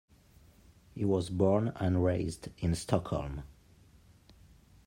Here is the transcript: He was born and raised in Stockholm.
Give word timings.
He 0.95 1.05
was 1.05 1.29
born 1.29 1.73
and 1.79 2.03
raised 2.03 2.49
in 2.57 2.73
Stockholm. 2.73 3.43